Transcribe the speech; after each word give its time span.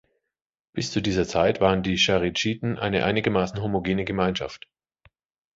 Bis 0.73 0.89
zu 0.91 0.99
dieser 0.99 1.27
Zeit 1.27 1.61
waren 1.61 1.83
die 1.83 1.95
Charidschiten 1.95 2.79
eine 2.79 3.05
einigermaßen 3.05 3.61
homogene 3.61 4.03
Gemeinschaft. 4.03 4.67